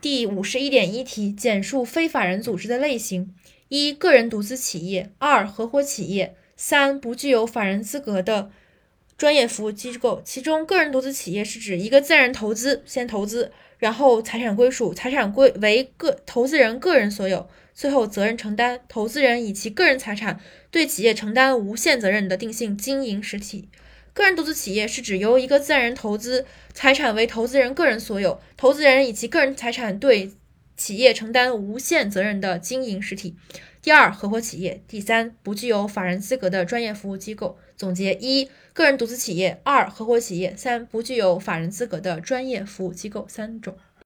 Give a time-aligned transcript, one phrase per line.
[0.00, 3.34] 第五十一点一题，简述非法人组织的类型：
[3.68, 8.52] 一、个人独资企业；二、合伙企业；三、不具有法人资格的
[9.16, 10.22] 专业服务机构。
[10.24, 20.38] 其中，个人独资企业是指一个自然人投资，先投资，然后财产归属，财产归为个投资人个人所有，最后责任承担，投资人以其个人财产
[20.70, 23.68] 对企业承担无限责任的定性经营实体。
[24.18, 26.44] 个人独资企业是指由一个自然人投资，
[26.74, 30.32] 财产为投资人个人所有，投资人以其个人财产对
[30.76, 33.36] 企业承担无限责任的经营实体。
[33.80, 37.58] 第二，合伙企业；第三，不具有法人资格的专业服务机构。
[37.76, 43.24] 总结：一、个人独资企业；二、合伙企业；三、不具有法人资格的专业服务机构。
[43.28, 43.78] 三种。